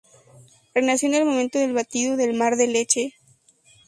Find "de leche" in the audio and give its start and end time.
2.55-3.13